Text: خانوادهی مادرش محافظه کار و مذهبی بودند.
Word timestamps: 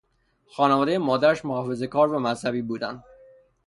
خانوادهی 0.51 0.97
مادرش 0.97 1.45
محافظه 1.45 1.87
کار 1.87 2.13
و 2.13 2.19
مذهبی 2.19 2.61
بودند. 2.61 3.03